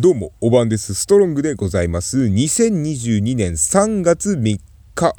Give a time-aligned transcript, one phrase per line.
[0.00, 0.94] どうも、おばんです。
[0.94, 2.20] ストロングでございます。
[2.20, 4.60] 2022年3月3
[4.94, 5.16] 日、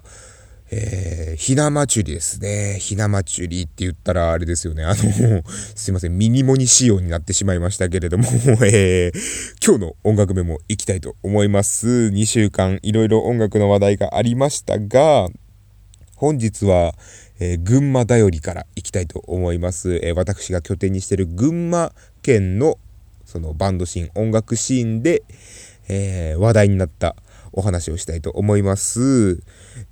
[0.72, 2.78] えー、ひな祭りですね。
[2.80, 4.86] ひな祭りって言ったらあれですよね。
[4.86, 5.44] あの、
[5.76, 8.24] すいません、ミニモニ仕様になってしまいましたけれども、
[8.64, 9.14] えー、
[9.62, 11.88] 今日の音楽メモいきたいと思います。
[12.14, 15.28] 2週間いろいろ音楽の話題がありましたが、
[16.16, 16.96] 本日は、
[17.42, 20.00] えー、群馬だよりから行きたいと思います。
[20.02, 22.80] え、私が拠点にしている群馬県の
[23.30, 25.22] そのバンドシーン、音楽シーンで、
[25.88, 27.16] えー、話題になった
[27.54, 29.44] お話をしたいと思います。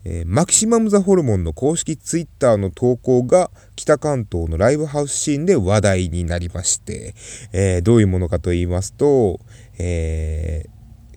[0.06, 7.14] えー、マキシマム・ザ・ホルモンの公式ツイッターの投稿が北関東のライブハウスシーンで話題になりまして、
[7.54, 9.40] えー、どういうものかと言いますと、
[9.78, 10.66] え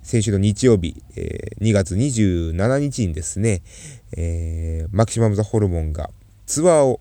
[0.03, 3.63] 先週の日曜日、え2月27日にですね、
[4.15, 6.11] えマキシマム・ザ・ホルモンが
[6.45, 7.01] ツアーを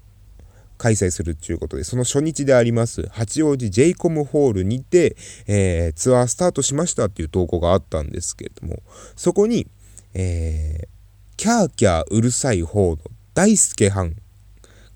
[0.80, 5.16] 開催するということで、その初日であります、八王子 j コムホールにて、
[5.46, 8.82] えー、ツアースタートしましたっていう投稿があったんですけれども、
[9.16, 9.68] そこに、
[10.14, 10.88] えー、
[11.36, 12.98] キャーキャーうるさい方の
[13.34, 14.16] 大輔藩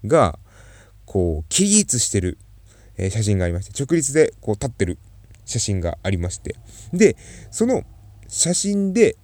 [0.05, 0.39] が、
[1.05, 2.37] こう、起立してる、
[2.97, 4.97] えー、写真がありまして、直立でこう立ってる
[5.45, 6.55] 写真がありまして、
[6.93, 7.17] で、
[7.51, 7.83] その
[8.29, 9.17] 写真で、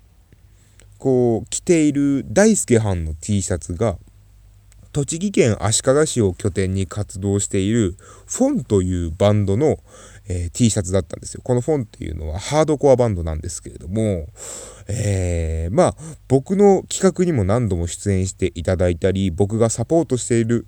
[0.98, 3.98] こう、着ている大輔藩の T シャツが、
[4.92, 7.96] 栃木県足利市を拠点に活動している
[8.26, 9.78] フォンというバンドの、
[10.28, 11.42] えー、T シャツだったんですよ。
[11.44, 14.28] このフォンっていうのはハードコアバンドなんですけれども、
[14.88, 15.96] えー、まあ
[16.28, 20.66] 僕の企画にも何度も出演していただいたり、僕がサポートしている、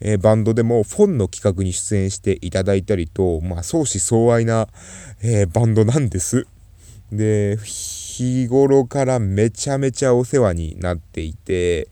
[0.00, 4.68] えー、バンドでもフォンの企画に出演していただいたりと、まあ相思相愛な、
[5.22, 6.46] えバンドなんです。
[7.12, 11.88] で、日頃からめちゃめちゃお世話になっていて、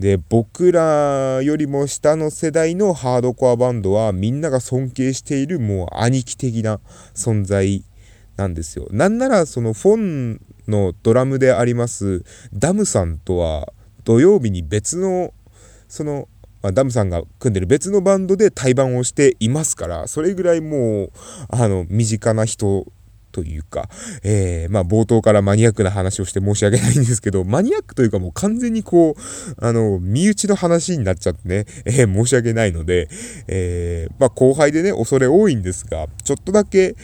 [0.00, 6.80] で、僕らよりも下の世代のハードコアバンドはみんなが尊敬しているもう兄貴的な
[7.14, 7.84] 存在
[8.36, 8.88] なんですよ。
[8.92, 15.34] なんならそのフォンのドラムでありますダムさんとは土曜日に別の
[15.86, 16.28] その
[16.62, 21.12] あ、ダムさんが組んでる別のバンドで対バンをしていますから、それぐらいもう、
[21.48, 22.86] あの、身近な人
[23.30, 23.88] というか、
[24.22, 33.08] えー、まあ冒頭からマニアックな話をして申し訳ないんですけど、マニアックというかもう完全にこう、あの、身内の話になっちゃってね、えー、申し訳ないので、
[33.46, 36.96] えー、まあ後輩でね、恐れ多いんですが、ちょっとだけ、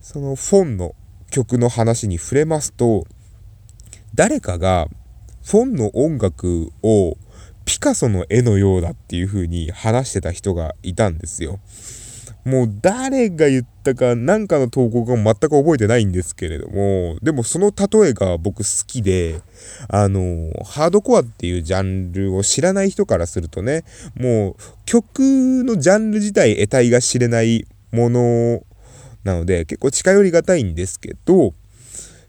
[0.00, 0.94] そのフォンの
[1.30, 3.06] 曲の話に触れますと、
[4.14, 4.86] 誰かが
[5.44, 7.16] フォンの音楽を
[7.64, 11.58] ピカソの絵のようだっていう風に話してた人がいたんですよ。
[12.44, 19.40] もう誰が言ったか、なんかの投稿が全く覚えてないんですけれども、でもその例えが僕好きで、
[19.88, 23.84] あの、ハードコアっていうジャンルを知らない人からするとね、
[24.14, 25.20] もう曲
[25.64, 28.62] のジャンル自体得体が知れないもの
[29.24, 31.54] なので、結構近寄りがたいんですけど、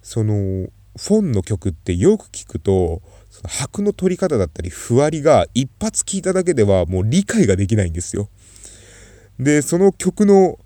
[0.02, 3.02] その、フォンの曲ってよく聞くと、
[3.44, 8.30] 拍の取り方だったり、ふわりが一発聞いただけではもう理解ができないんですよ。
[9.40, 10.60] で、その曲の、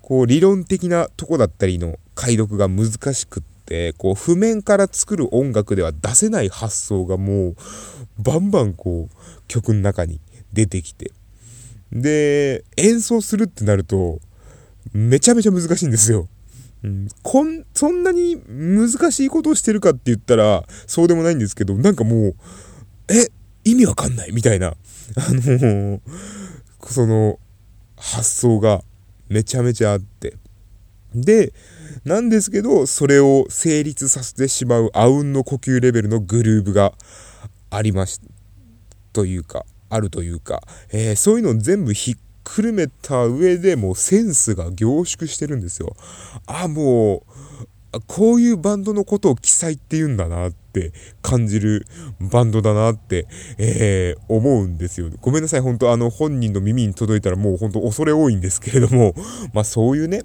[0.00, 7.56] こう、理論的なとこだったりの解読が難しくって、こう、譜面から作る音楽では出せない発想がもう、
[8.18, 9.16] バンバンこう、
[9.48, 10.20] 曲の中に
[10.52, 11.12] 出てきて。
[11.92, 14.20] で、演奏するってなると、
[14.92, 16.28] めちゃめちゃ難しいんですよ。
[16.82, 22.34] うん、こん、そんなに難しいことをしてるかって言ったら、そうでもないんですけど、なんかもう、
[23.08, 23.30] え、
[23.64, 24.68] 意味わかんないみたいな。
[24.68, 24.74] あ
[25.32, 26.00] のー、
[26.80, 27.38] その、
[28.12, 28.82] 発想が
[29.28, 30.36] めちゃめちゃあって。
[31.14, 31.52] で、
[32.04, 36.92] なんですけど、それを成立させてしまうあうんの呼吸レベルのグルーブが
[37.70, 38.20] ありまし、
[39.12, 40.62] というか、あるというか、
[40.92, 45.96] えー、そういうのを全部ひっくるめた上でもうセンスが凝縮してるんですよ。
[46.46, 47.22] あ、もう、
[48.06, 51.86] こういうバンドのことを記載って言うんだなって感じる
[52.20, 53.26] バンドだなって、
[53.58, 55.10] えー、思うんですよ。
[55.20, 59.14] ごめんなさい、本当あの本人の耳に届いたらもう本当恐れ多いんですけれども、
[59.52, 60.22] まあそういうね、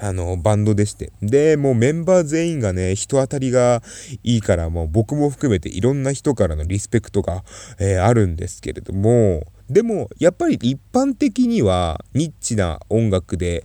[0.00, 1.12] あの、バンドでして。
[1.22, 3.82] で、もうメンバー全員がね、人当たりが
[4.24, 7.44] いいから、もう僕も含めていろんな人からのリスペクトが、
[7.78, 13.64] えー、あるんですけれども、でも、やっぱり一般的にはニッチな音楽で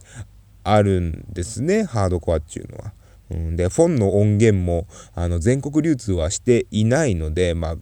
[0.64, 2.94] あるんですね、ハードコアっていうのは。
[3.30, 7.76] うん、で、フォンの音源も、あの、全国流通はしていないので、まあ、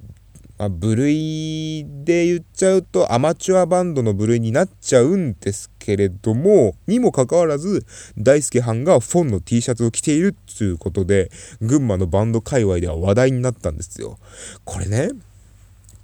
[0.58, 7.86] まあ、部類で言っちゃうとアマチュアバンドの部類になっちゃうんですけれども、にもかかわらず、
[8.18, 14.18] 大輔藩がフォンの T シャツを着ているっていうことで、群馬のバンド界隈では話題になったんですよ。
[14.64, 15.10] これね、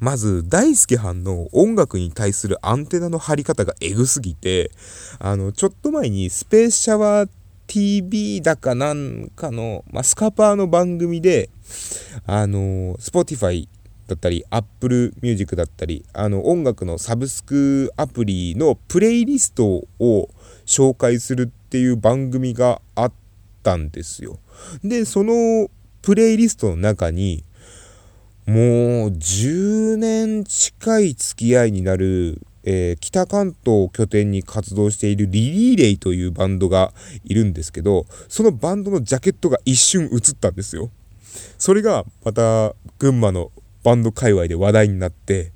[0.01, 4.71] まず、大輔藩の音楽に対するアンテナの張り方がエグすぎて、
[5.19, 7.29] あの、ちょっと前にスペースシャワー
[7.71, 11.49] TV だかなんかの、まあ、スカパーの番組で、
[12.25, 13.69] あの、Spotify
[14.07, 20.29] だったり、Apple Music だったり、あの、音楽のサブスクアプリのプレイリストを
[20.65, 23.13] 紹介するっていう番組があっ
[23.63, 24.39] たんですよ。
[24.83, 25.69] で、その
[26.01, 27.45] プレイリストの中に、
[28.45, 28.57] もう
[29.11, 36.93] 10年近い付き合いになるえー、北関東を拠点に活動しているリリーレイというバンドが
[37.23, 40.89] いるんですけど、そのバンドのジャケットが一瞬映ったんですよ。
[41.57, 43.51] それがまた群馬の
[43.83, 45.51] バンド界隈で話題になって、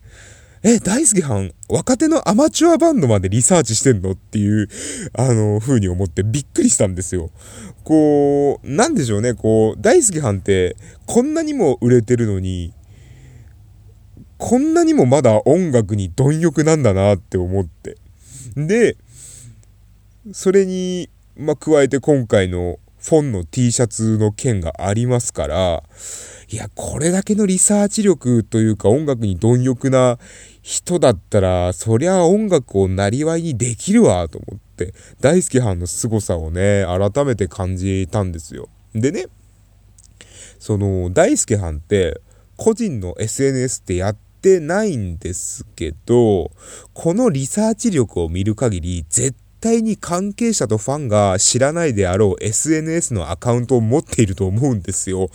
[0.68, 4.14] え、大輔はん、若手のアマチュアバンドまでリサーチしてんの？
[4.14, 4.68] っていう、
[5.14, 7.30] あの、風に思ってびっくりしたんですよ。
[7.84, 10.76] こう、なんでしょうね、こう、大輔はんって、
[11.06, 12.74] こんなにも売れてるのに、
[14.38, 17.98] こんなにもまだ音楽に貪欲なんだなって思って。
[18.56, 18.98] で、
[20.32, 25.84] それに、まあ、加えて今回のフォンの T シャツの件がありますから、
[26.50, 30.18] いや、これだけのリサーチ力というか音楽に貪欲な
[30.64, 38.70] 人だったら、そりゃ音楽をなりわいにできるわ、と思って、大輔藩の凄さをね、改めて感じたんですよ。
[38.96, 39.28] でね、
[40.58, 42.20] その、大輔藩って、
[42.58, 46.52] 個人の SNS ってやってないんですけど、
[46.94, 55.32] このリサーチ力を見る限り、絶対に関係者とファンが知らないであろう SNS のアカウントを持っていると思うんですよ。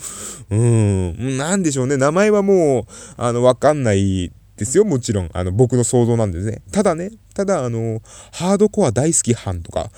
[0.49, 1.37] うん。
[1.37, 1.97] なんでしょうね。
[1.97, 5.31] 名前はもう、あの、わかんないですよ、もちろん。
[5.33, 6.63] あの、僕の想像なんですね。
[6.71, 9.91] ただね、ただ、あの、ハードコア大好き班とか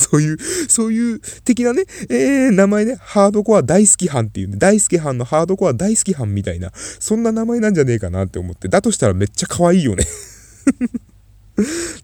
[0.00, 0.38] そういう、
[0.68, 10.04] そういう的なね、えー、名前ね、ハードコア大好き班っていうね、大好き班のハードコア大好き班みたいな、そんな名前なんじゃねえかなって思って、だとしたらめっちゃ可愛いよね。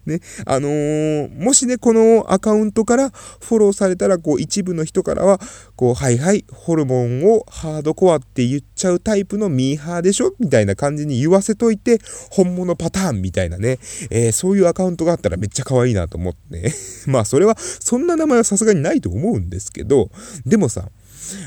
[0.06, 5.40] ね、あのー、もしね、このアカウントからフォローされたら、こう、一部の人からは、
[5.76, 10.34] こう、はいはい、ホルモンをハードコアって言っちゃうタイプのミーハーでしょ？
[10.38, 12.00] みたいな感じに言わせといて、
[12.30, 13.78] 本物パターンみたいなね、
[14.10, 16.46] えー、そういうアカウントがあったらめっちゃ可愛いなと思って。
[16.50, 16.72] ね。
[17.06, 20.10] まあ、それは、そんな名前はさすがにないと思うんですけど、
[20.44, 20.88] でもさ、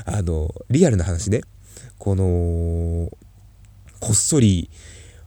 [0.04, 1.42] あの、リアルな話ね、
[1.98, 3.10] この、
[4.00, 4.70] こっそり、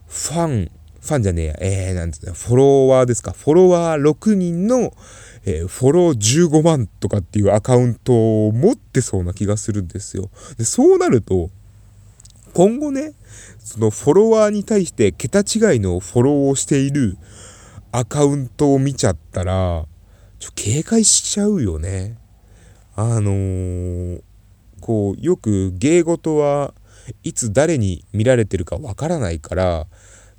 [0.08, 0.72] ファン、
[1.04, 4.94] ファンじゃねえや、えー、なんつうの、フォロワーですか、フォロワー6人の、
[5.44, 10.30] えー、フォロー15万とかっていうアカウントを持ってそうな気がするんですよ。
[10.58, 11.50] で、そうなると、
[12.54, 13.14] 今後ね、
[13.60, 17.18] そのフォロワーに対して桁違いのフォローをしている
[17.92, 19.86] アカウントを見ちゃったら、
[20.40, 22.18] ちょ警戒しちゃうよね。
[22.96, 24.22] あのー、
[24.80, 26.74] こう、よく芸事は
[27.24, 29.88] いつ誰に見られてるかわからないから、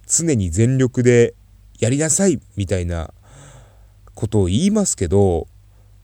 [0.07, 1.35] 常に全力で
[1.79, 3.13] やりなさいみたいな
[4.15, 5.47] ことを言いますけど、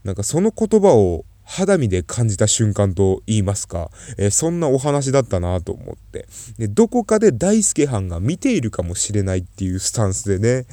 [0.05, 6.29] なんかその言葉を肌身で感じた瞬間と言いますか、えー、そんなお話だったなと思って。
[6.59, 10.67] で、どこかで大輔藩が見ているかもしれないっていうスタンスでね、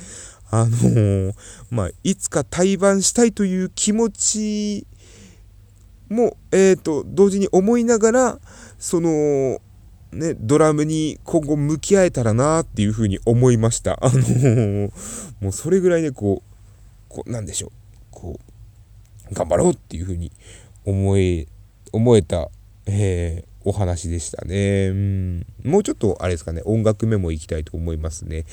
[0.52, 1.34] あのー、
[1.72, 4.88] まあ、いつか対バンしたいという気持ち
[6.10, 8.40] も、えっ、ー、と、同時に思いながら、
[8.78, 9.60] その、
[10.12, 14.00] ね、ドラムに今後向き合えたらなっていうふうに思いました。
[14.02, 14.92] あのー、
[15.42, 17.72] もうそれぐらいね、こう、こう、なんでしょう、
[18.12, 20.32] こう、頑張ろうっていうふうに
[20.86, 21.48] 思え、
[21.92, 22.50] 思えた、
[22.86, 24.88] えー、お話でしたね。
[24.88, 25.46] うん。
[25.64, 28.46] もうちょっと、あれですかね、音楽メモいきたいと思いますね。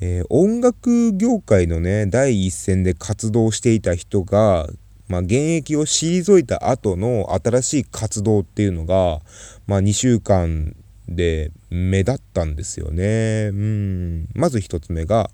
[0.00, 4.68] えー、音楽業界のね、第一線で活動していた人が、
[5.08, 9.20] まあ、現役を退いた後の新しい活動っていうのが、
[9.66, 10.76] まあ、2週間
[11.08, 13.50] で目立ったんですよね。
[13.52, 14.28] うん。
[14.34, 15.30] まず一つ目が、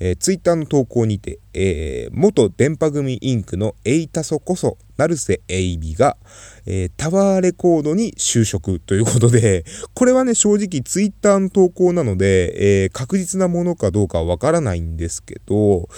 [0.00, 6.16] えー、ツイッターの投稿にて、えー、元電波組インクのエイタソこそ、成瀬エイビが、
[6.66, 9.64] えー、タワーレコードに就職ということで、
[9.94, 15.88] これはね、正直ツイッターの投稿なので、えー、確実なものかどうかはわからないんですけど、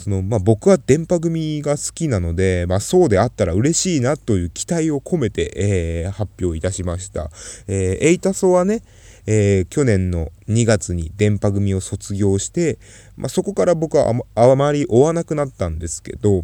[0.00, 7.30] その、まあ、僕は電波組が好きなので、まあ、そうであったら嬉しいなという期待を込めて、えー、発表いたしました。
[7.68, 8.82] えー、エイタソはね、
[9.26, 12.78] えー、去年の2月に電波組を卒業して、
[13.18, 16.42] まあ、そこから僕はあまり追わなくなったんですけど、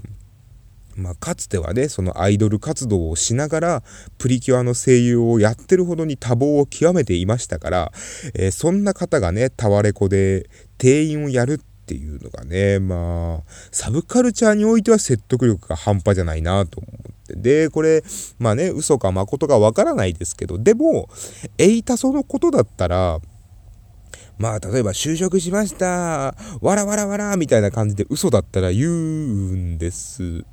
[0.94, 3.82] まあ、かつてはね、そのアイドル活動をしながら、
[4.18, 7.92] プリキュアの声優をやってるほどに多忙を極めていましたから、
[8.34, 17.36] えー、そんな方がね、タワレコで店員をやるってっていうのがね、まあ、サブカルチャーにおいては説得力が半端じゃないなと思って。
[17.36, 18.02] で、これ、
[18.40, 21.08] まあね、嘘か誠かわからないですけど、でも、
[21.58, 23.20] エイタソのことだったら、
[24.36, 30.44] まあ、例えば就職しました、わらわらわらみたいな感じで嘘だったら言うんです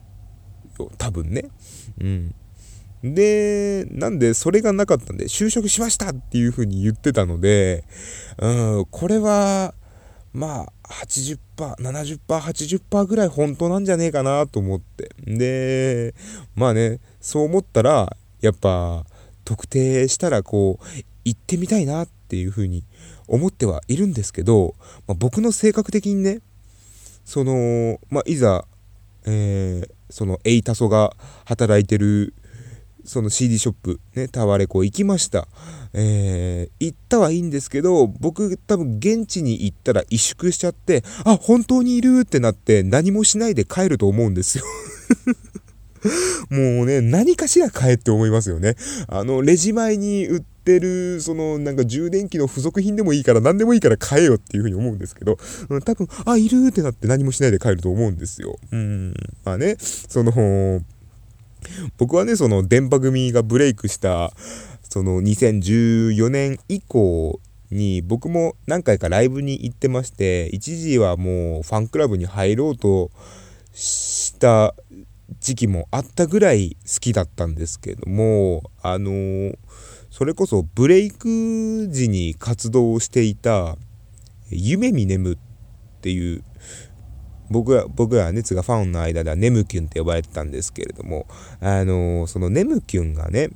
[0.77, 0.91] よ。
[0.99, 1.45] 多分ね。
[1.99, 2.35] うん。
[3.03, 7.85] で、なんで、それがなかったんで、就職しましたっていう風に言ってたので、
[8.37, 9.73] うん、これは、
[10.31, 11.39] まあ、80%、
[11.75, 15.11] 70%、80%ぐらい本当なんじゃねえかなと思って。
[15.25, 16.13] で、
[16.55, 19.05] まあね、そう思ったら、やっぱ、
[19.45, 20.85] 特定したら、こう、
[21.25, 22.83] 行ってみたいなっていう風に
[23.27, 24.75] 思ってはいるんですけど、
[25.07, 26.41] まあ、僕の性格的にね、
[27.25, 28.65] その、まあ、いざ、
[29.25, 32.33] えー、その、エイタソが働いてる
[33.05, 35.47] その CD ショップ、ね、タワレコ行きました。
[35.93, 44.63] えー、行ったはいいんですけど、僕多分現地に行ったら萎縮しちゃって、あ、本当にいるってなって何もしないで帰ると思うんですよ
[46.49, 48.75] もうね、何かしら買えって思いますよね。
[49.07, 55.37] あの、レジ前に売ってる、その、なんか充電器の付属品でもいいから、何でもいいから買えよっていうふうに思うんですけど、
[55.69, 58.57] うん、多分、あ、いるってなって何もしないで帰ると思うんですよ。
[58.71, 59.13] うん。
[59.45, 60.81] まあね、その、
[61.97, 64.31] 僕はね、その電波組がブレイクした、
[64.89, 67.39] その2014年以降
[67.71, 73.11] に僕も何回かライブに行ってまして、一時はもうファンクラブに入ろうと
[73.73, 74.75] した
[75.39, 79.57] 時期もあったぐらい好きだったんですけども、あのー、
[80.09, 83.75] それこそブレイク時に活動していた
[84.49, 85.37] 夢見ねむっ
[86.01, 86.43] ていう
[87.53, 91.27] 僕ら、僕ら熱がファンの間ではネムキュンって呼ばれてたんですけれども、
[91.61, 93.49] あのー、そのネムキュンがね、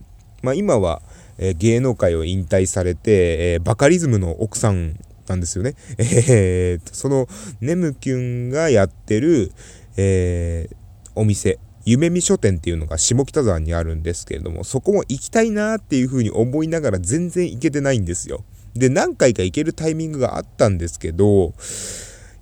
[0.44, 1.02] まあ今は、
[1.40, 5.74] えー、芸能界を引退されて、えー、バカリズムの奥さんなんですよね。
[5.98, 7.28] えー、その
[7.60, 9.52] ネムキュンがやってる、
[9.98, 10.76] えー、
[11.16, 18.44] お店、夢見書店っていうのが下北沢にあるんですけれども、そこも行きたいなっていうふうに思いながら全然行けてないんですよ。
[18.76, 21.54] で、何回か行けるタイミングがあったんですけど、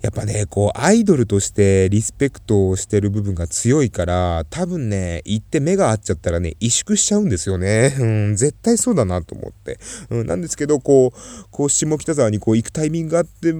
[0.02, 7.94] やっぱね、こう、アイドルとしてリスペクトをしてる部分が強いから、多分ね、行って目が合っちゃったらね、萎縮しちゃうんですよね。
[7.98, 9.78] うん、絶対そうだなと思って。
[10.10, 13.54] うん、なんですけど、こう、こう、下北沢にこう行くタイミングがあって、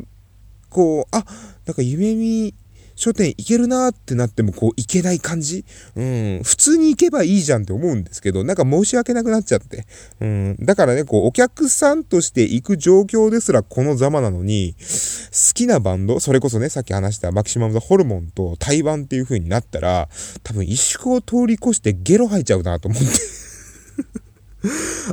[0.69, 1.25] こう、あ、
[1.65, 2.55] なんか夢見
[2.97, 5.65] 書店行けるなってなってもこう行けない感じ？
[5.95, 9.87] うん、普通に行けばいいじゃんって思うんですけど、なんか申し訳なくなっちゃって。
[10.21, 20.09] うん、だからね、こうお客さんとして行く状況ですらこのざまなのに、好きなバンド、それこそね、さっき話したマキシマムザホルモンと対バンっていう風になったら、
[20.43, 23.09] 多分萎縮を通り越してゲロ吐いちゃうなと思って。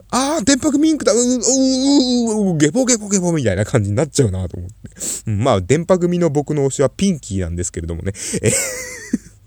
[0.09, 4.75] ああ、電白ミンクだ、うー、うー、う、ゲボゲボゲボみたいな感じになっちゃうなと思って。
[5.27, 8.13] うん、まあ、電白組の僕の推しはピンキーなんですけれどもね。
[8.41, 8.51] え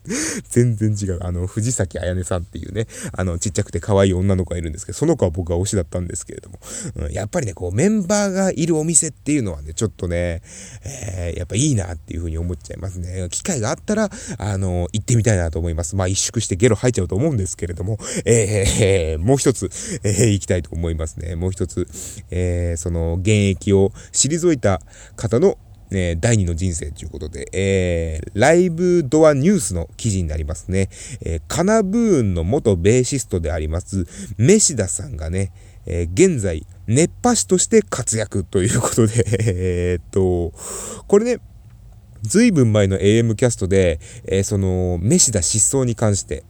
[0.48, 1.18] 全然違う。
[1.22, 6.58] あの、藤崎彩音さんっていうね、あの、ちっちゃくて可愛い女の子がいるんですけど、その子は僕は推しだったんですけれども、
[6.96, 10.42] うん、やっぱりね、こう、メンバーがいるお店っていうのはね、ちょっとね、
[10.84, 13.28] えー、やっぱいいなっていうふうに思っちゃいますね。
[13.30, 15.96] 機会があったら、あの、行ってみたいなと思います。
[15.96, 19.70] まあ、一縮してゲロ吐いちゃうと思うんですけれども、えー、もう一つ、
[20.02, 21.36] えー、行きたいと思いますね。
[21.36, 21.86] もう一つ、
[22.30, 24.80] えー、その、現役を退いた
[25.16, 25.58] 方の
[25.96, 30.88] え第二の人生ということで、えー、ライブドアニュースの記事になりますね。
[31.22, 34.06] えー、カナブーンの元ベーシストであります、
[34.38, 35.52] メシダさんがね、
[35.86, 40.52] えー、現在、熱波師として活躍ということで、 えっと、
[41.06, 41.38] これね、
[42.22, 46.44] ずいぶん前の AM キャストで、えー、その、メシダ失踪に関して、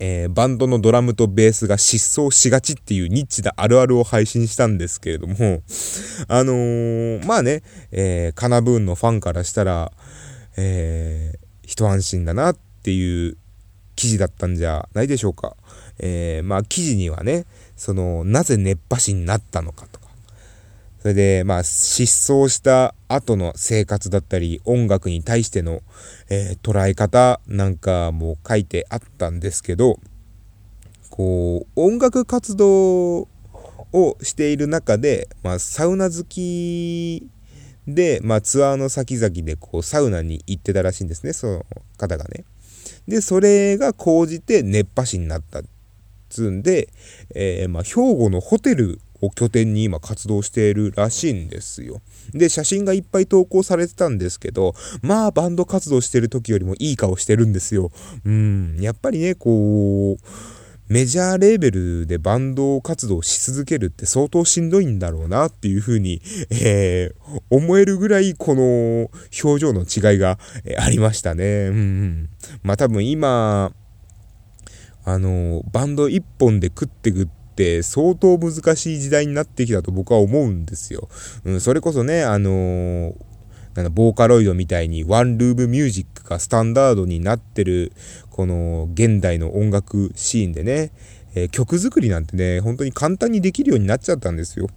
[0.00, 5.62] えー、バンドのドラムとベースが失踪しがちっていうニッチなあるあるを配信したんですけれども、
[6.28, 9.92] あのー、まあね、えー、カナブーンのファンからしたら、
[10.56, 13.36] えー、一安心だなっていう
[13.96, 15.56] 記事だったんじゃないでしょうか。
[15.98, 19.97] えー、まあ記事にはね、その、なぜ熱波師になったのかと、
[21.00, 25.80] それで、まあ、失踪した後の生活だったり、音楽に対しての、
[26.28, 30.00] えー、捉え方なんかも書いてあったんですけど、
[31.10, 33.28] こう、音楽活動を
[34.22, 37.28] している中で、まあ、サウナ好き
[37.86, 42.44] で、まあ、ツアーの先々で、こう、サウナに行ってたらしいんですね、その方がね。
[43.06, 45.62] で、それが高じて熱波師になった
[46.28, 46.88] つんで、
[47.34, 52.00] えー、まあ、兵庫のホテルを拠点に今活動しているらしいんですよ。
[52.32, 57.90] で、写真がいっぱい投稿されてたんですけど、まあバンド活動してる時よりもいい顔してるんですよ。
[58.24, 60.24] うん、やっぱりね、こう、
[60.88, 69.10] メジャーレーベルでバンド活動し続けるって相当しんどいんだろうなっていうふうに、えー、思えるぐらいこの
[69.44, 70.38] 表情の違いが、
[70.78, 71.66] ありましたね。
[71.68, 72.28] うん、うん。
[72.62, 73.72] まあ多分今、
[75.04, 77.37] あの、バンド一本で食ってくって
[77.82, 81.08] 相当難しい時代になってきたと僕は思うんですよ。
[81.44, 83.14] うん、それこそね、あのー、
[83.74, 87.92] なんボーカロイドみたいにワンルームミュージックかスタンダードになってる
[88.30, 90.90] この現代の音楽シーンでね、
[91.34, 94.68] えー、曲作りなんてね本当に簡単にできるようになっちゃったんですよ。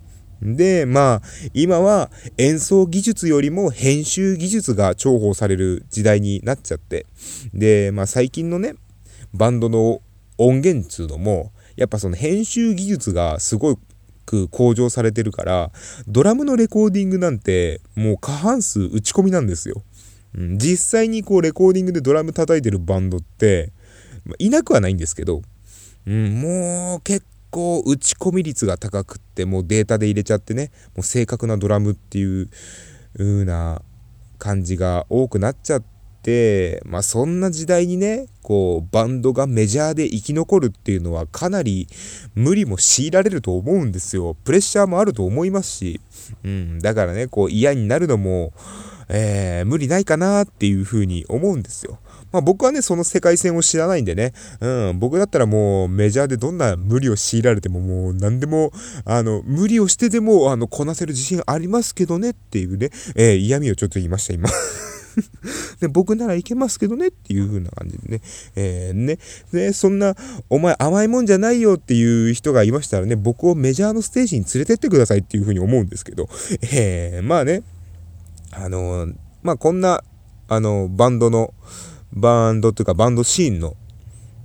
[0.41, 1.21] で、まあ、
[1.53, 7.05] 今は演奏技術よりも編集技術が重宝される時代になっちゃって、
[7.53, 8.73] で、まあ最近のね、
[9.33, 10.01] バンドの
[10.37, 13.79] 音源っつうのも、やっぱその編集技術がすご
[14.27, 15.71] く向上されてるから、
[16.07, 19.81] ドラムのレコーディングなんてもう過半数打ち込みなんですよ。
[20.35, 23.73] うん、実際にこうレコーディングでドラム叩いてるバンドって、
[24.23, 25.41] まあ、いなくはないんですけど、
[26.05, 32.47] うん、もう結構打ち込み率が高くってもうデータで入れちゃってねもう正確なドラムっていう
[33.17, 33.81] 風な
[34.37, 35.90] 感じが多くなっちゃって
[36.85, 41.87] まあそんな時代にねこうバンドがメジャーで生き残るっていうのはかなり
[42.35, 44.35] 無理も強いられると思うんですよ。
[44.43, 46.01] プレッシャーもあると思いますし、
[46.43, 48.53] うん、だからねこう嫌になるのも、
[49.09, 51.99] えー、無理ないかなっていう風に思うんですよ。
[52.31, 58.71] まあ僕はね、その世界線を知らないんでね、うん、僕だったらもうメジャーでどんな無理を強いられてももう何でも、
[59.05, 64.49] あの、無理をしてでも、あの、こなせる自信ありますけどねっていうね、えー、嫌味をちょっと言いました、今。
[65.79, 68.21] で僕ならいけますけどねっていう風な感じでね。
[68.55, 69.17] えー、ね。
[69.51, 70.15] で、そんな、
[70.49, 76.29] お前甘いもんじゃないよっていう人がいましたらね、僕をメジャーのステージに連れてってくださいっていう風に思うんですけど、
[76.73, 77.63] えー、まあね、
[78.51, 80.03] あのー、まあこんな、
[80.47, 81.53] あの、バンドの、
[82.13, 83.75] バンドというかバンドシーンの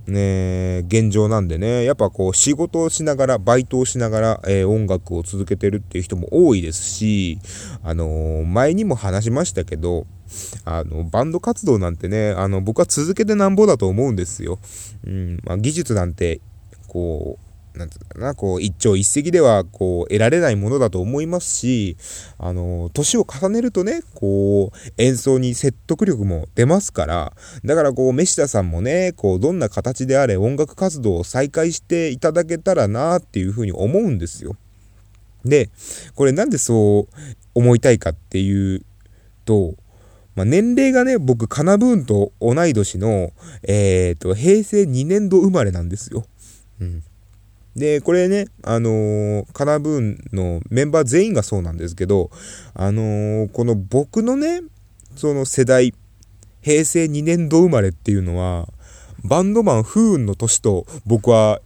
[0.07, 7.39] ね、現状なんでね、やっぱこう仕事をしながら、バイトをしながら、えー、音楽を続けてるっていう人も多いですし、
[7.83, 10.07] あのー、前にも話しましたけど、
[10.65, 14.59] あの、バンド活動なんてね、あの、僕は続けてなんぼだと思うんですよ。
[15.05, 16.39] うん、まあ、技術なんて、
[16.87, 17.46] こう、
[17.77, 21.97] なんつうな、こう、一朝一夕では、こう、得られないものだと思いますし、
[22.37, 34.55] あの、年を重ねるとね、こう、演奏に説得力も出ますから、だからこう、飯田さんもね、こう、どんな形であれ音楽活動を再開していただけたらなっていうふうに思うんですよ。
[35.45, 35.69] で、
[36.15, 37.15] これなんでそう
[37.55, 38.81] 思いたいかっていう
[39.45, 39.75] と、
[40.37, 43.31] まあ、年齢がね、僕、カナブーンと同い年の、
[43.63, 46.25] えっ、ー、と、平成2年度生まれなんですよ。
[46.79, 47.03] うん。
[47.77, 52.31] で、これね、あのー、カナブーンのメンバー全員がそうなんですけど、
[52.73, 54.61] あのー、この僕のね、
[55.15, 55.93] その世代、
[56.61, 58.67] 平成2年度生まれっていうのは、
[59.23, 61.61] バンドマン不運の年と僕は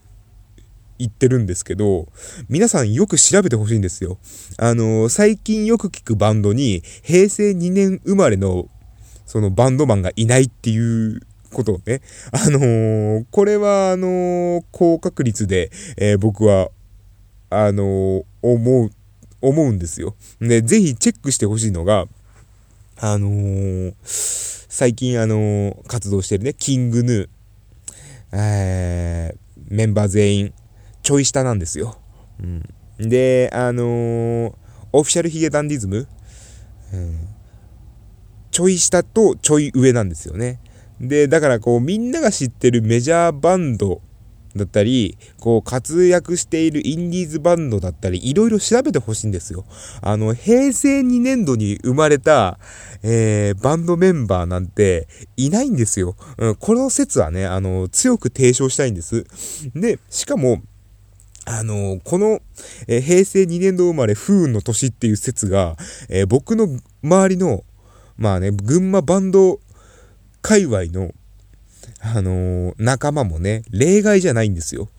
[1.00, 2.10] 言ってるんですけど、
[2.50, 4.17] 皆さんよく調べてほしいんですよ。
[4.58, 8.67] あのー、最近よく聞くバンドに、平成2年生まれの、
[9.26, 16.69] そのバンドマンがいないっていうことをね、あのー、これは、あのー、高確率で、えー、僕は、
[17.49, 18.91] あの思う、
[19.41, 20.15] 思うんですよ。
[20.39, 22.05] で、ぜひチェックしてほしいのが、
[22.97, 27.29] あの最近、あの活動してるね、キングヌー、
[28.31, 29.35] え
[29.69, 30.53] メンバー全員、
[31.01, 31.97] ちょい下なんですよ。
[32.39, 34.55] うん、で、あの
[34.93, 36.07] オフィシャルヒゲダンディズム、
[36.93, 37.27] うん、
[38.51, 40.59] ちょい下とちょい上なんですよね。
[41.01, 44.01] で、だからこうみんなが知ってるメジャーバンド
[44.55, 49.65] だったり、こう活躍しているインディーズバンドだったり、いろいろ調べてほしいんですよ。
[50.01, 52.59] あの、平成2年度に生まれた、
[53.03, 56.15] えー、バンドメンバーなんていないんですよ。
[56.37, 59.25] うん、この説はね、あの、強く提唱したいんです。
[59.73, 60.61] で、しかも、
[61.43, 62.39] あのこの、
[62.87, 65.75] えー、平成2年度生まれ不運の年っていう説が、
[66.07, 66.67] えー、僕の
[67.03, 67.63] 周りの、
[68.15, 69.59] まあね、群馬バンド
[70.41, 71.12] 界隈の、
[72.01, 74.89] あのー、仲間もね、例外じゃないんですよ。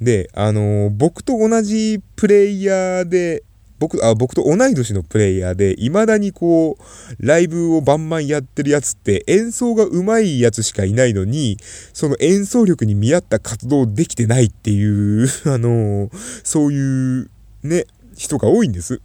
[0.00, 3.42] で、あのー、僕と同じプレイヤーで、
[3.80, 11.56] 僕、あ、僕と同い年のプレイヤーで、未だにこう、ライブをバンバンやってるやつって演奏が上手いやつしかいないのに、
[11.94, 16.10] その演奏力に見合った活動できてないっていう、 あのー、
[16.44, 17.30] そういう、
[17.62, 19.00] ね、人が多いんです。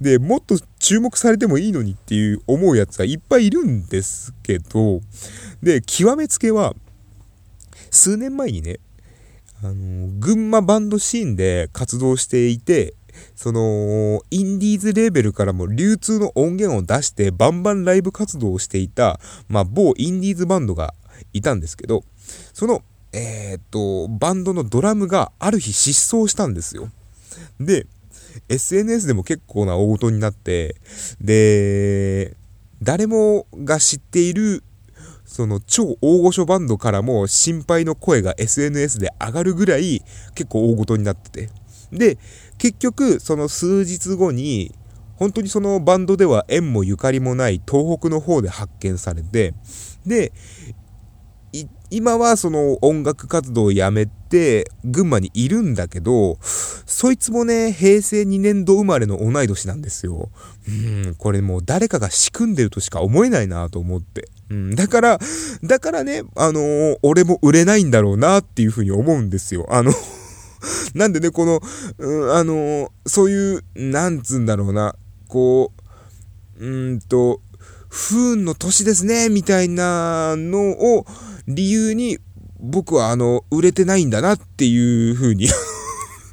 [0.00, 5.00] で、もっと注目されてもいいのにっていう思うやつがいっぱいいるんですけど、
[5.62, 6.74] で、極めつけは、
[7.90, 8.78] 数年前にね、
[9.62, 12.94] あの、群馬バンドシーンで活動していて、
[13.34, 20.94] その、インディーズレーベルからも流通の音源を出してバンバンライブ活動をしていた、まあ、某インディーズバンドが
[21.32, 22.04] いたんですけど、
[22.52, 22.82] その、
[23.12, 26.90] えー、っと、バンドのドラムがある日失踪したんですよ。
[27.58, 27.86] で、
[28.48, 30.76] SNS でも結構な大事になって、
[31.20, 32.36] で、
[32.82, 34.62] 誰もが知っている、
[35.24, 40.02] その超大御所バンドからも心配の声が SNS で上がるぐらい
[40.34, 41.50] 結構大事になってて。
[41.90, 42.18] で、
[42.58, 44.72] 結局、その数日後に
[45.16, 49.54] 本当にそのバンドでは縁もゆかりもない東北の方で発見されて、
[50.04, 50.32] で、
[51.90, 60.30] 今はその音楽活動をやめて群馬にいるんだけど、そいつもね、平成2年度生まれの同い年なんですよ。
[60.68, 60.70] う
[61.10, 64.28] ん、これもう誰かが仕組んでるとしか思えないなと思って。
[64.50, 65.18] うん、だから、
[65.62, 69.66] だからね、あのー、俺も売れないんだろうなっていうふうに思うんですよ。
[69.70, 69.92] あの
[70.94, 71.60] なんでね、この、
[71.98, 74.96] うん、あのー、そういう、なんつうんだろうな、
[75.28, 75.72] こ
[76.58, 77.40] う、うんと、
[77.88, 81.06] 不運の年ですね、みたいなのを
[81.48, 82.18] 理由に、
[82.58, 85.48] 僕はあの、売れてないんだなっていう風に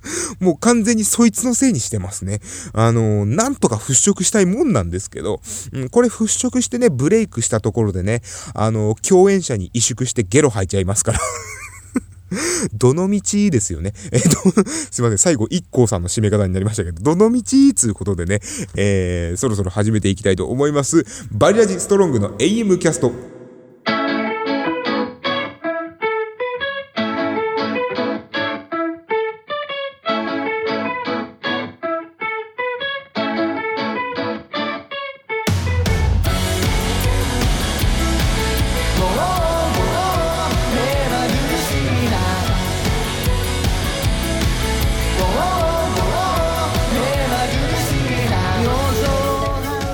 [0.40, 2.40] もう完全にそいつのせいにしてますね。
[2.74, 8.22] あの、なんとか払拭したいもんなんですけど、うん、これ払拭してね、ブレイクしたところでね、
[8.54, 11.20] あの、共演者に萎縮してゲロ吐いちゃいますから
[12.74, 13.94] どの道ですよね。
[14.12, 14.30] えっと、
[14.92, 15.18] すいません。
[15.18, 17.42] 最後、一光さんの締め方になりましたけど、どの道
[17.76, 18.40] つうことでね、
[18.76, 21.06] えー、そろそろ始めていきたいと思います。
[21.32, 23.33] バリラジストロングの AM キャスト。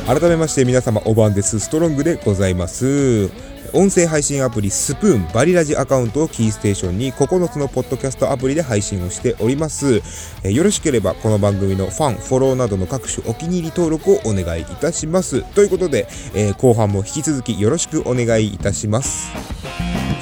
[0.10, 1.60] 改めまして皆様おばんです。
[1.60, 3.30] ストロングでございます。
[3.74, 10.02] 音声配信アプリスプーンバリラジアカウントをキーステーションに9つのポッドキャストアプリで配信をしております。
[10.44, 15.44] えよろしければこの番組のファンフォローなどの各種お気に入り登録をお願いいたします。
[15.54, 19.28] ということで、えー、後半も引き続きよろしくお願いいたします。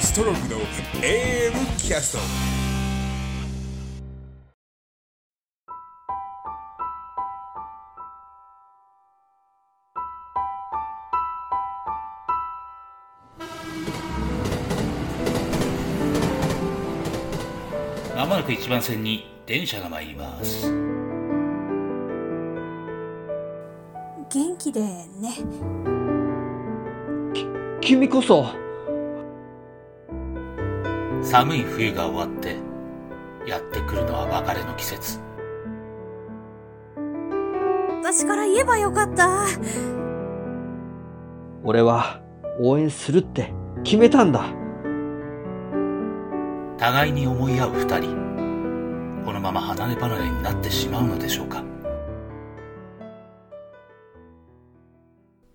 [0.00, 0.60] ストロングの
[1.00, 2.57] AM キャスト。
[18.68, 20.70] 番線に電車が参ります。
[24.30, 25.34] 元気でね。
[27.32, 27.46] き
[27.80, 28.46] 君こそ。
[31.22, 32.56] 寒い冬が終わって
[33.46, 35.18] やってくるのは別れの季節。
[38.02, 39.46] 私から言えばよかった。
[41.64, 42.20] 俺は
[42.60, 43.52] 応援するって
[43.82, 44.44] 決めたんだ。
[46.78, 48.27] 互いに思い合う二人
[49.28, 51.62] このまま離れ離れになってしまうのでしょうか。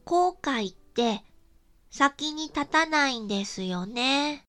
[0.05, 1.23] 後悔って
[1.89, 4.45] 先に立たないんですよね。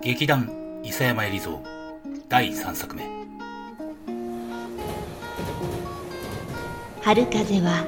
[0.00, 1.24] 劇団伊佐山
[2.28, 3.02] 第3作目。
[7.02, 7.84] 春風は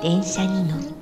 [0.00, 0.99] 電車に乗って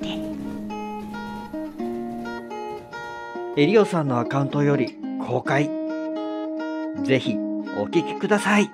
[3.59, 4.95] エリオさんのアカウントより
[5.27, 5.69] 公開。
[7.03, 7.35] ぜひ
[7.77, 8.71] お聞きください。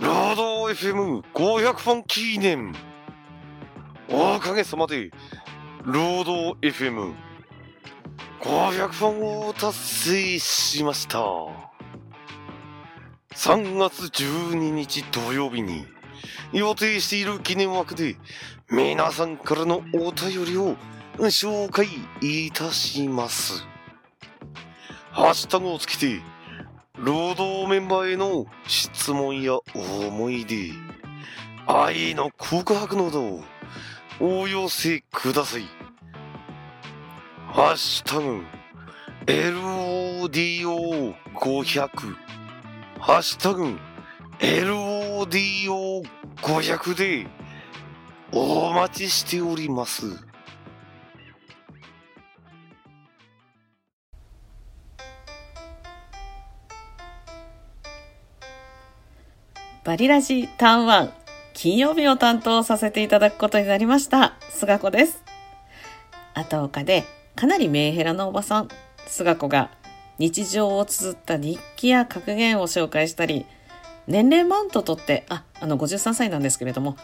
[0.00, 2.74] ラード FM500 本記念
[4.08, 5.10] おかげさまで
[5.84, 11.55] ロード FM500 本を達成しました。
[13.46, 15.86] 3月12日土曜日に
[16.52, 18.16] 予定している記念枠で
[18.68, 20.74] 皆さんからのお便りを
[21.18, 21.86] 紹介
[22.20, 23.64] いたします。
[25.12, 26.20] ハッシュタグをつけて、
[26.98, 30.72] 労働メンバーへの質問や思い出、
[31.68, 33.44] 愛の告白などを
[34.18, 35.62] お寄せください。
[37.52, 38.42] ハッシュタグ、
[39.24, 42.16] LODO500
[43.06, 43.78] ハッシュタグ
[44.40, 47.28] LODO500 で
[48.32, 50.06] お待ちしております。
[59.84, 61.12] バリラジターンワン
[61.54, 64.34] 金曜日を担当させていただくことになりました。
[64.50, 65.22] 菅子です。
[66.34, 67.04] 後岡で
[67.36, 68.68] かなりメンヘラなおばさん、
[69.06, 69.70] 菅子が
[70.18, 73.46] 日常を綴った日記や格言を紹介したり、
[74.06, 76.96] 年齢マウントを取って、あ、あの53歳なんですけれども、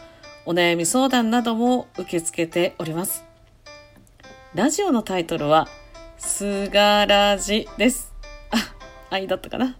[0.45, 3.23] お悩み相談なども受け付けております。
[4.55, 5.67] ラジオのタイトルは、
[6.17, 8.13] すがらじです。
[8.51, 8.57] あ、
[9.09, 9.77] 愛だったかな。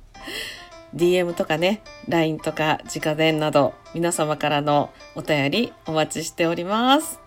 [0.95, 7.22] DM とかね、LINE とか直電など皆様からのお便りお待ちしております。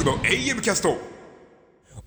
[0.00, 0.96] ングの AM キャスト。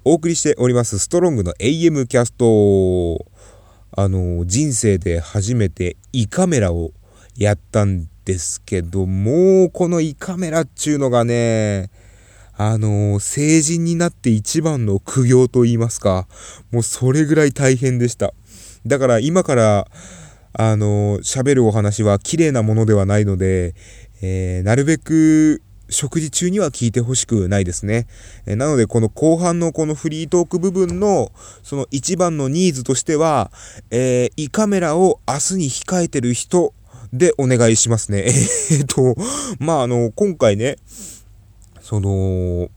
[0.03, 3.25] お送りしておりますストロングの AM キャスト。
[3.95, 6.91] あの人生で初めて胃カメラを
[7.37, 11.91] やったんですけどもうこの胃カメラっちゅうのがね
[12.57, 16.27] あの成人になって一番の苦行と言いますか
[16.71, 18.33] もうそれぐらい大変でした。
[18.87, 19.87] だから今から
[20.53, 23.75] あの喋るお話は綺麗なものではないので、
[24.23, 25.61] えーなるべく
[25.93, 28.07] 食事中には聞いてほしくないですね。
[28.45, 33.51] えなので、この後半のこのフリートーク部分の、その一番のニーズとしては、
[33.91, 36.73] えー胃カメラを明日に控えてる人
[37.13, 38.25] でお願いしますね。
[38.27, 39.15] えーっと、
[39.59, 40.77] まあ、あの、今回ね、
[41.81, 42.69] その、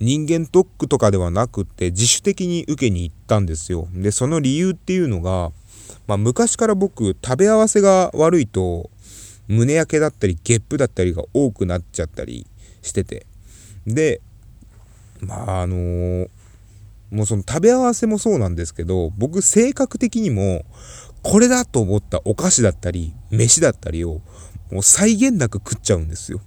[0.00, 3.86] 人間ドックとかではなくって自主的に受けに行ったんですよ。
[3.92, 5.52] で、その理由っていうのが、
[6.08, 8.90] まあ、昔から僕、食べ合わせが悪いと、
[9.48, 12.46] 胸焼けだったり、ゲップだったりが多くなっちゃったり
[12.82, 13.26] してて。
[13.86, 14.20] で、
[15.20, 16.28] まあ、あのー
[17.12, 20.64] もうその食べ合わせもそうなんですけど、僕性格的にも、
[21.22, 24.22] これだと思ったお菓子だったり、飯だったりを、
[24.70, 26.40] もう際限なく食っちゃうんですよ。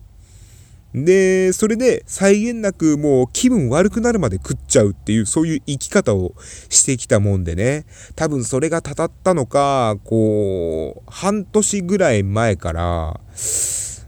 [0.95, 6.34] で、それで際限なくもう気分悪くなるまで食っちゃうっていう、そういう生き方を
[6.69, 13.19] してきたもんでね、多分それがたたったのか、こう、半年ぐらい前から、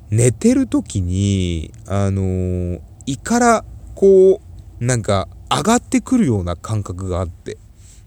[0.09, 3.65] 寝てる時に、あのー胃から、
[3.95, 4.41] こ
[4.81, 7.57] う、なんか、上がってくるような感覚があって。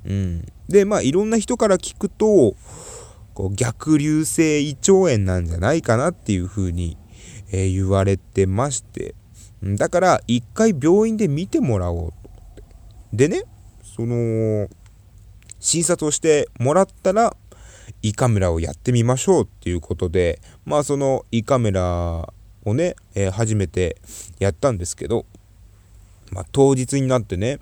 [0.05, 0.47] うん。
[0.69, 2.55] で、まあ、いろんな人から聞くと、
[3.33, 6.99] こう逆流性胃腸炎なんじゃないかなっていうふうに、
[7.51, 9.15] えー言われてまして。
[9.63, 12.15] だから、一回病院で見てもらおうと。
[13.15, 13.45] でね、
[13.83, 14.69] その、
[15.59, 17.37] 診察をしてもらったら、
[18.03, 22.33] 胃カメラをやってみましょうっていうことで、まあその胃カメラ
[22.65, 23.97] をね、えー初めて
[24.39, 25.27] やったんですけど、
[26.33, 27.59] まあ当日になってね、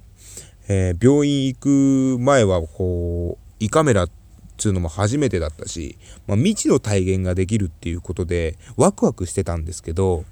[0.69, 4.11] えー病院行く前はこう、胃カメラっ
[4.57, 10.25] つうのも初めてだったし、まあ未知の体験ができるっていうことでワクワクしてたんですけど、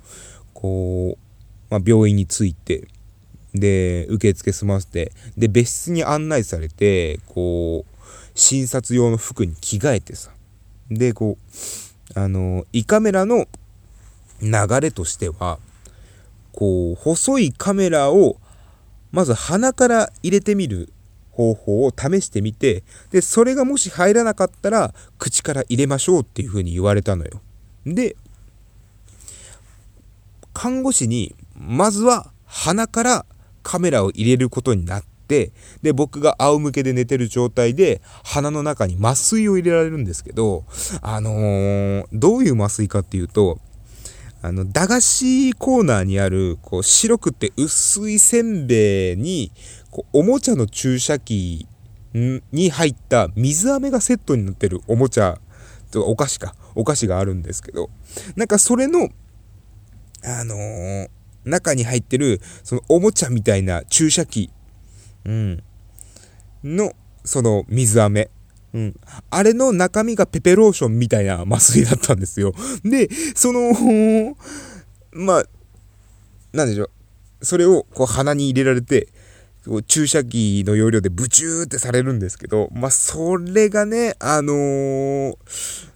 [0.53, 1.19] こう、
[1.71, 2.89] まあ病院に着いて、
[3.55, 7.96] で、受付済ませて、で、別室に案内されて、こう、
[8.37, 10.31] 診察用の服に着替えてさ。
[10.91, 11.39] で、こ
[12.15, 13.47] う、あの、胃カメラの
[14.41, 15.59] 流れとしては、
[16.53, 18.37] こう、細いカメラを、
[19.11, 20.93] まず鼻から入れてみる
[21.33, 27.41] 方法を試してみて、で、それがもし入らなかったら、口から入れましょうっていうふうに言われたのよ。
[27.87, 28.17] で、
[30.53, 33.27] 看護師に、まずは鼻から
[33.63, 35.53] カメラを入れることになって、で、
[35.93, 40.65] 僕が仰向けで寝てる状態で、鼻の中に麻酔を入れられるんですけど、
[41.03, 43.59] あのーどういう麻酔かっていうと、
[44.43, 49.51] あの、駄菓子コーナーにある、こう、白くて薄いせんべいに、
[49.91, 51.67] こう、おもちゃの注射器
[52.15, 55.41] に入った水飴がセットになってるおもちゃ、
[55.91, 57.91] とお菓子か、お菓子があるんですけど、
[58.37, 59.09] なんかそれの、
[60.23, 61.09] あのー
[61.47, 64.51] 中に入ってる、そのおもちゃみたいな注射器、
[65.27, 65.63] うん、
[66.65, 66.93] の、
[67.25, 68.31] その水飴。
[68.73, 68.95] うん。
[69.31, 72.55] あれの中身がペペローションみたいな麻酔だったんですよ。
[72.85, 74.37] で、その、
[75.13, 75.45] まあ、
[76.53, 76.91] なんでしょう。
[77.43, 79.09] それをこう鼻に入れられて、
[79.89, 85.37] 注射器の要領でブチューってされるんですけど、まあ、それがね、あのー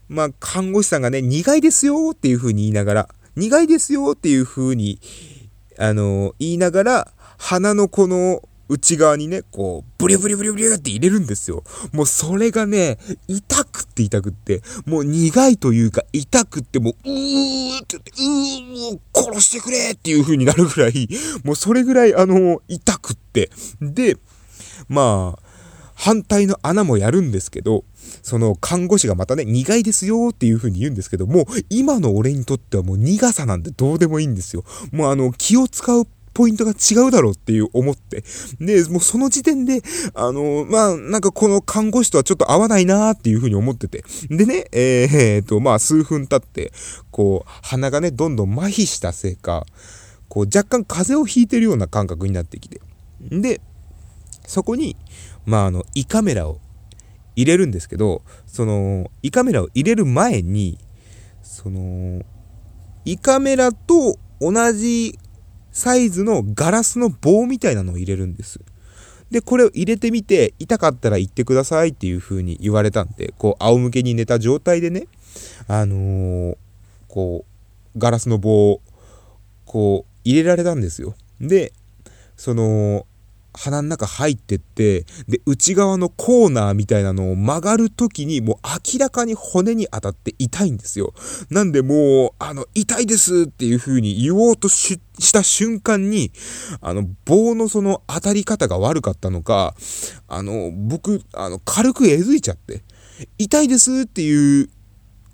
[0.08, 4.98] まあ、看護師さんがね、苦いですよっていう風に言いながら、苦いですよっていう風に、
[5.78, 11.64] あのー言いながら、鼻のこの内側にね、こう、ブリュブリュブリュブリュって入れるんですよ。
[11.92, 21.08] もうそれがね、痛くって痛くって、もう苦いというか痛くってもう、うーって言って、うーもう殺してくれっていう風になるぐらい、
[21.42, 23.50] もうそれぐらいあの、痛くって。
[23.80, 24.16] で、
[24.88, 25.50] まあ、
[25.94, 27.84] 反対の穴もやるんですけど、
[28.22, 34.64] その看護師がまたね、苦いですよっていう風に言うんですけども、今の俺にとってはもう苦さなんてどうでもいいんですよ。
[34.92, 38.22] もうあの、気を使うポイントが違うだろうっていう思って。
[38.60, 39.82] で、もうその時点で、
[40.14, 44.04] あの、まあ、なんかこの看護師とはちょっと合わないなーっていう風に思ってて。
[44.28, 46.72] でね、えー、えーと、まあ、数分経って、
[47.10, 49.66] こう、鼻がね、どんどん麻痺したせいか、
[50.28, 52.80] こう、若干風邪をひいてるような感覚になってきて。
[53.20, 53.60] で、
[54.46, 54.96] そこに、
[55.46, 56.60] まあ、あの、胃カメラを
[57.36, 60.78] 入れるんですけど、その、胃カメラを入れる前に、
[61.42, 62.22] その、
[63.04, 65.18] 胃カメラと同じ
[65.72, 68.60] サイズのガラスの棒みたいなのを入れるんです。
[69.30, 75.06] で、これを入れてみて、痛かったら言ってくださいっていう風に言われたんで、こう、仰向けに寝た状態でね、
[75.68, 76.56] あのー
[77.10, 77.44] こ
[77.94, 78.80] う、ガラスの棒を、
[79.66, 81.14] こう、入れられたんですよ。
[81.40, 81.72] で、
[82.36, 83.06] その、
[83.52, 88.56] 鼻の中入ってって、で、内側のコーナーみたいなのを曲がるときに、もう
[88.92, 91.14] 明らかに骨に当たって痛いんですよ。
[91.50, 96.32] なんでもう、あの、痛いですっていう風に言おうとしした瞬間に、
[96.80, 99.74] あの、棒のその当たり方が悪かったのか、
[100.28, 102.82] あの、僕、あの、軽くえずいちゃって、
[103.38, 104.70] 痛いですっていう、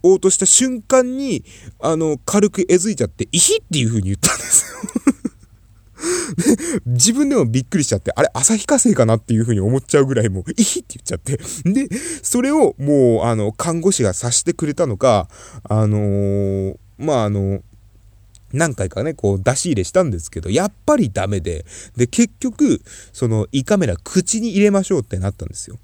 [0.03, 1.45] おうとした瞬間に、
[1.81, 5.16] あの、軽くえずいちゃって、イヒっていう風に言ったんですよ。
[6.87, 11.39] 自分でもびっくりしちゃって、あれ、旭化成かなっていう風に思っちゃうぐらいもう、いいって言っちゃって。
[11.65, 11.89] で、
[12.23, 15.29] それをもう、あの、看護師が察してくれたのか、
[15.65, 17.61] あのーまあ、あの、
[18.53, 21.65] 何回かね、こう出し入れしたんですけど、やっぱりダメで、
[21.97, 22.81] で、結局、
[23.13, 25.79] その胃カメラ口に入れましょうってなったんですよ。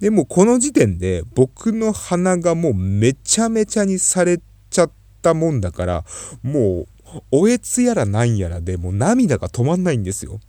[0.00, 4.90] で、もこの時点で僕の鼻がもうめちゃめちゃにされちゃっ
[5.22, 6.04] たもんだから、
[6.42, 6.86] もう、
[7.30, 10.40] おえつやらなんやらでもう涙が止まんないんですよ。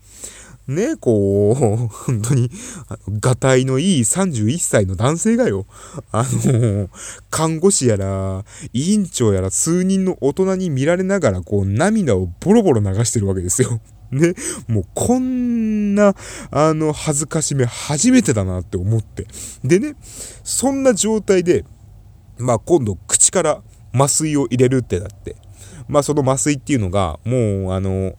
[0.69, 1.55] ね、こう、
[1.89, 2.51] 本当に、
[2.87, 5.65] あの、がたいのいい31歳の男性がよ、
[6.11, 6.89] あの、
[7.31, 13.81] 看護師やら、委員長やら数人の大人に見られながら、こう、涙をボロボロ流してるわけですよ。
[14.11, 14.33] ね、
[14.67, 16.15] もうこんな、
[16.51, 19.27] あの、恥ずかしめ初めてだなって思って。
[19.63, 19.95] でね、
[20.43, 21.65] そんな状態で、
[22.37, 23.61] まあ今度口から
[23.93, 25.35] 麻酔を入れるってなって、
[25.89, 28.13] まあその麻酔っていうのが、もうあの、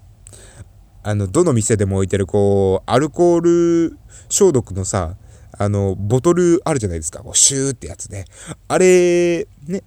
[1.02, 5.16] あの、どの店でも置いてる、こう、アルコール消毒のさ、
[5.56, 7.20] あの、ボトルあるじゃないですか。
[7.20, 8.24] こうシューってやつね。
[8.68, 9.82] あれ、ね、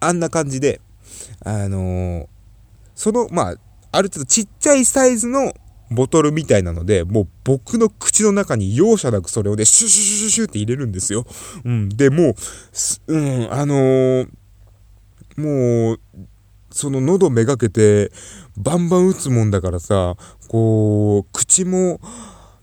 [0.00, 0.80] あんな感じで、
[1.44, 2.28] あの
[2.94, 3.54] その、まあ、
[3.92, 5.52] ある程度ちっちゃいサイズの
[5.90, 11.26] ボトルみたいなので、もう僕の口の中に容赦なくそれをね、シュシュシュシュシュって入れるんですよ。
[11.64, 11.88] うん。
[11.88, 12.34] で、もう、
[13.08, 14.28] うん、あのー
[15.36, 16.00] もう、
[16.74, 18.10] その喉めがけて、
[18.56, 20.16] バンバン打つもんだからさ、
[20.48, 22.00] こう、口も、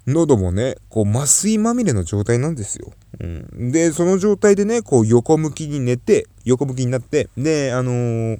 [0.05, 2.91] 喉もね、こう、麻酔まみれの状態なんですよ。
[3.21, 3.71] うん。
[3.71, 8.39] で、その状態でね、こう、横向きに寝て、横向きになって、で、あのー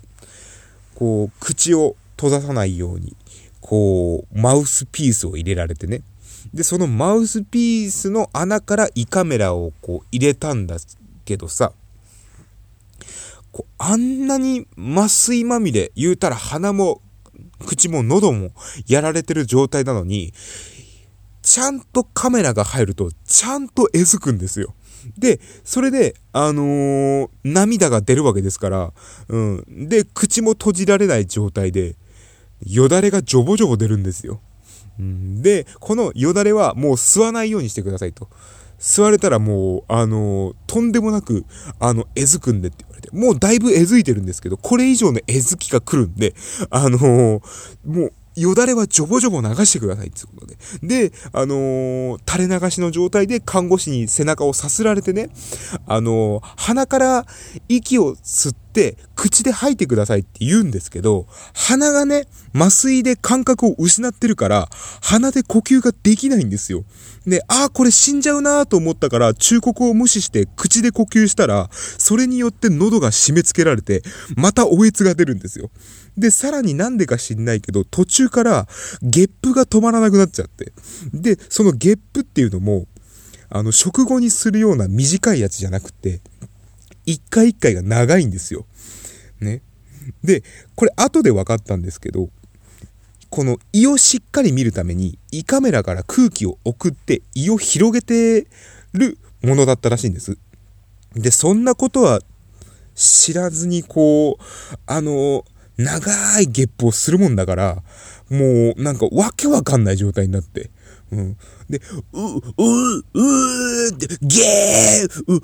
[0.95, 3.15] こう、口を閉ざさないように、
[3.61, 6.01] こう、マウスピースを入れられてね。
[6.53, 10.75] で、そのマウスピースの穴から胃カメラをこう入れたんだ
[11.23, 11.71] けどさ、
[13.51, 17.01] こうあんなに麻酔まみれ、言うたら鼻も
[17.65, 18.51] 口も喉も
[18.87, 20.33] やられてる状態なのに、
[21.41, 24.73] ちゃんとカメラが入ると、ちゃんとえずくんですよ。
[25.17, 28.93] で、それで、あのー涙が出るわけですから、
[29.27, 29.87] うん。
[29.89, 31.95] で、口も閉じられない状態で、
[32.65, 34.39] よだれがジョボジョボ出るんですよ。
[34.99, 38.29] うん、で、このよだれはもう吸わないようにしてくださいと。
[38.79, 41.45] 吸われたらもう、あのーとんでもなく、
[41.79, 46.33] あの、えずくんでって、もうだいぶえずいてるんですけど、これ以上のえずきが来るんで、
[46.69, 47.41] あのー
[47.85, 50.55] もう、よだれはジョボジョボ流してくださいってことで。
[50.81, 55.29] で、あのー垂れ流しの状態で看護師に背中をさすられてね、
[55.85, 57.25] あのー鼻から
[57.67, 58.70] 息を吸って、
[59.15, 64.69] 口で吐いてくださいって言うんですけど、鼻がね、麻酔で感覚を失ってるから、
[65.01, 66.83] 鼻で呼吸ができないんですよ。
[67.25, 74.01] で、ああ、これ死んじゃうなーと思ったから、忠告を無視して口で呼吸したら、それによって喉が締め付けられて、
[74.35, 75.69] またおえつが出るんですよ。
[76.17, 78.67] で、さらになんでか知んないけど、途中から
[79.01, 80.73] ゲップが止まらなくなっちゃって。
[81.13, 82.87] で、そのゲップっていうのも、
[83.49, 86.21] あの、食後にするような短いやつじゃなくて、
[87.11, 88.65] 一回一回が長いんですよ。
[89.39, 89.61] ね。
[90.23, 90.43] で、
[90.75, 92.29] これ後で分かったんですけど、
[93.29, 98.47] この胃をしっかり見るために胃カメラから空気を送って胃を広げて
[98.93, 100.37] るものだったらしいんです。
[101.13, 102.19] で、そんなことは
[102.95, 104.43] 知らずにこう、
[104.85, 105.45] あの、
[105.77, 107.83] 長いゲップをするもんだから、
[108.29, 110.69] もうなんかわけわかんない状態になって。
[111.11, 111.37] うん。
[111.69, 111.81] で、
[112.13, 115.39] う、う、う、う、ゲー、う、う、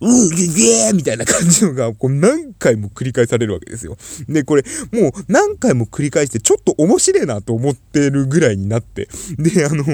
[0.00, 3.96] う、ゲーみたいな感じのが、こう何回も繰り返されるわけですよ。
[4.28, 9.08] で、これ、もう何回も繰り返して、ちょっと面白いなと思ってるぐらいになって。
[9.38, 9.84] で、あの、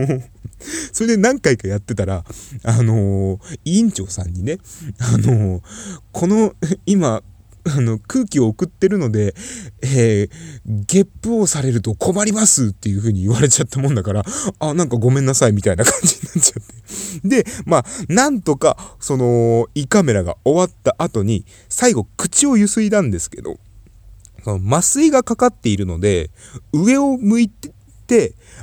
[0.93, 2.25] それで何回かやってたら、
[2.63, 4.59] あの、委員長さんにね、
[4.99, 5.63] あの、
[6.13, 7.23] この、今、
[7.67, 9.35] あの、空気を送ってるので、
[9.83, 10.31] えー、
[10.67, 14.25] ゲップをされると困りますっていう風に言われちゃったもんだから、
[14.59, 17.29] あ、なんかごめんなさいみたいな感じになっちゃって。
[17.29, 23.59] で、まあ、なんとか、その、胃カメラが終わった後に、最後、口をゆすいだんですけど、
[24.45, 26.31] その麻酔がかかっているので、
[26.73, 27.74] 上を向いて、て、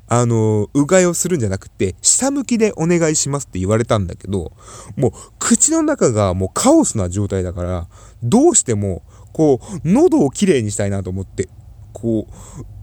[0.07, 4.51] あの、うがいをするんじゃなくて、下向きでお願いしますって言われたんだけど、
[4.95, 7.87] もう、口の中がもうカオスな状態だから、
[8.23, 11.49] どうしても、こう、喉をきれいにしたいなと思って、
[11.93, 12.27] こ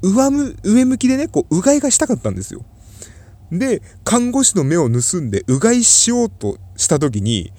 [0.02, 2.64] う、上む、上向きでね、こう、うがいがしたかったんですよ。
[3.50, 7.52] で、看護師の目を盗んで、うがいしようとした時に、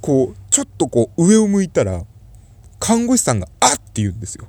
[0.00, 2.04] こう、ちょっとこう、上を向いたら、
[2.78, 4.46] 看護師さんが、あって言うんですよ。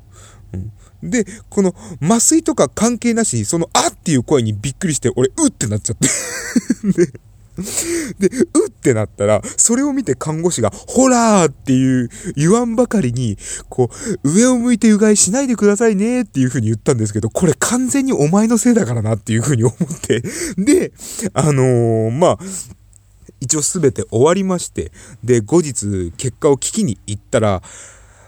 [1.10, 6.08] で、この麻酔とか関係なしに、そのあっていう声にびっくりして、俺、うってなっちゃって。
[6.92, 13.38] で、で、うってなったら、それを見て看護師が、ほらーっていう言わんばかりに、
[13.70, 13.90] こ
[14.24, 20.22] う、上を向いてうがいしないでくださいねっていう風に言ったんですけど、これ完全にお前のせいだからなっていう風に思って、
[20.58, 20.92] で、
[21.34, 22.40] あのー、まあ、
[23.40, 24.92] 一応すべて終わりまして、
[25.24, 27.62] で、後日結果を聞きに行ったら、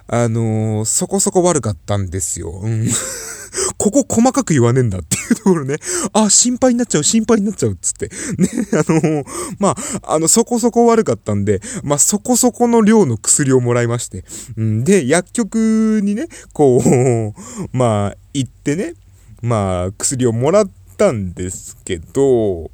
[0.07, 2.61] あのー、そこそこ悪かったんですよ。
[2.63, 2.87] うん。
[3.77, 5.77] ここ細かく言わねえんだっていうところね。
[6.13, 8.09] あ、心配になっちゃう、心配になっちゃう、つって。
[8.37, 9.25] ね、あのー、
[9.59, 9.69] ま
[10.03, 14.23] あ、あの、そこそこ悪かったんで、まあ、そこそこの量の薬をもらいまして。
[14.55, 17.33] うん、で、薬局にね、こう、
[17.77, 18.93] まあ、行ってね、
[19.41, 22.71] まあ、薬をもらったんですけど、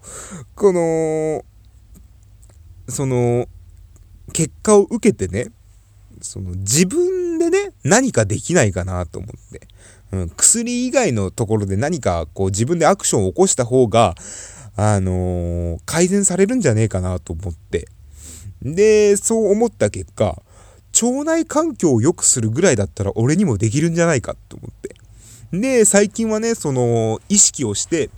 [0.56, 1.44] この、
[2.88, 3.48] その、
[4.34, 5.52] 結果を受けてね、
[6.24, 9.68] その自分でね、何かできないかなと思って。
[10.12, 14.16] うん、薬以外のところで何かこう自分でアクションを起こした方が、
[14.76, 17.88] あのー、改善されるんじゃねえかなと思って。
[18.62, 20.42] で、そう思った結果、
[21.02, 24.96] 腸内環境を良くするぐらいだったら俺にもできるんじゃないかと思って。
[25.52, 28.10] で、最近はね、その、意識をして、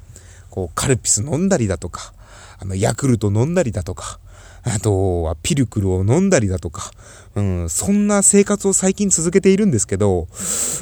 [0.50, 2.14] こう、カルピス飲んだりだとか、
[2.60, 4.20] あの、ヤクルト飲んだりだとか、
[4.66, 6.92] あとはピルクルを飲んだりだとか、
[7.36, 10.28] うん、そんな生活を最近続けているんですけど、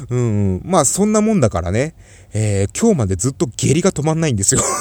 [0.08, 1.94] うん、まあそんなもんだからね、
[2.32, 4.62] えー、今日までずっと下痢が止まんないんですよ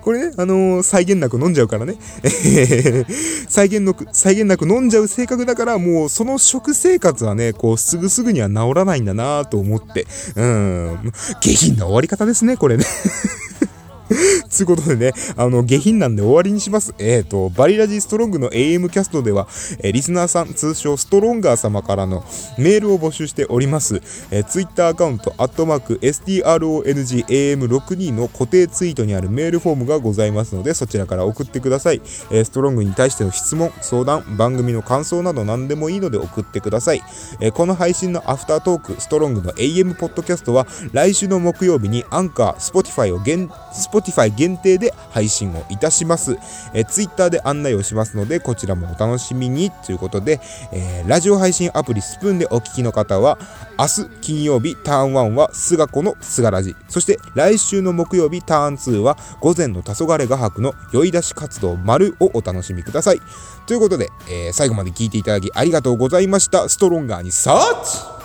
[0.00, 1.96] これね、あのー、際限なく飲んじゃうからね。
[3.48, 10.06] 際限なく、際限なく飲んじゃう性格だから、もうその食生活はね、こう、すぐすぐには治らないんだなと思って。
[10.36, 11.12] うん。
[11.40, 12.84] 下品な終わり方ですね、これね
[14.48, 16.94] つうことでね、あの、下品なんで終わりにします。
[16.98, 19.46] えっ、ー、と、バリラジストロングの AM キャストでは、
[19.80, 22.24] えー、リスナーさん、通称ストロンガー様からの
[22.58, 23.96] メールを募集しております。
[24.30, 32.02] えー、ツイッターアカウント、アットマーク、STRONGAM62 の固定ツイートにあるメールフォームがございますので、そちらから送ってください。
[32.30, 37.02] えー、ストロングに対しての質問、相談、番組の感想など何でもいいので送ってください。
[37.40, 46.38] えー、この配信のアフタートーク、ストロングの AM ポッドキャストは、来週の木曜日にアンカー、スポティファイを現、スポティファイ限定で配信をいたします。
[46.72, 50.40] えー、Twitter で案内をしますので、こちらもお楽しみにということで、
[50.72, 53.36] えー、ラジオ配信アプリスプーンでお聞きの方は、
[53.76, 56.76] 明日金曜日ターン1は菅子の菅ラジ。
[56.88, 63.20] そして来週の木曜日ターン2は午前の黄昏画伯の酔い出し活動丸をお楽しみください。
[63.66, 66.68] ということで、えー、最後まで聞いていただきありがとうございました。
[66.68, 68.17] ストロンガーにサーチ